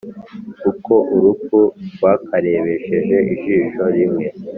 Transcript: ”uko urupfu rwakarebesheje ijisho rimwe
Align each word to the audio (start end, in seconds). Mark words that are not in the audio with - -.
”uko 0.71 0.93
urupfu 1.15 1.57
rwakarebesheje 1.93 3.17
ijisho 3.33 3.83
rimwe 3.95 4.25